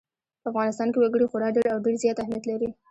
[0.41, 2.69] په افغانستان کې وګړي خورا ډېر او ډېر زیات اهمیت لري.